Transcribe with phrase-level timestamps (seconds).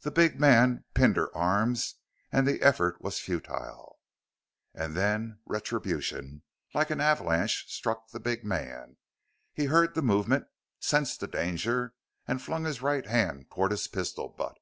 [0.00, 1.96] The big man pinned her arms
[2.32, 4.00] and the effort was futile.
[4.74, 6.40] And then retribution
[6.72, 8.96] like an avalanche struck the big man.
[9.52, 10.46] He heard the movement,
[10.80, 11.92] sensed the danger,
[12.26, 14.56] and flung his right hand toward his pistol butt.